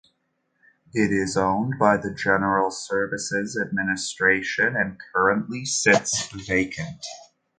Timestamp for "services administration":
2.71-4.75